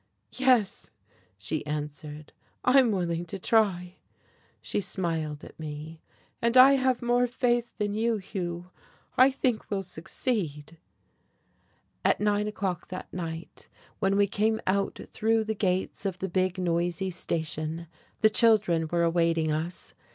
"Yes," 0.33 0.89
she 1.37 1.63
answered, 1.67 2.33
"I'm 2.65 2.89
willing 2.89 3.23
to 3.25 3.37
try." 3.37 3.97
She 4.59 4.81
smiled 4.81 5.43
at 5.43 5.59
me. 5.59 6.01
"And 6.41 6.57
I 6.57 6.71
have 6.71 7.03
more 7.03 7.27
faith 7.27 7.77
than 7.77 7.93
you, 7.93 8.17
Hugh. 8.17 8.71
I 9.15 9.29
think 9.29 9.69
we'll 9.69 9.83
succeed.".... 9.83 10.79
At 12.03 12.19
nine 12.19 12.47
o'clock 12.47 12.87
that 12.87 13.13
night, 13.13 13.67
when 13.99 14.15
we 14.17 14.25
came 14.25 14.59
out 14.65 14.99
through 15.05 15.43
the 15.43 15.53
gates 15.53 16.07
of 16.07 16.17
the 16.17 16.29
big, 16.29 16.57
noisy 16.57 17.11
station, 17.11 17.85
the 18.21 18.29
children 18.31 18.87
were 18.91 19.03
awaiting 19.03 19.51
us. 19.51 19.93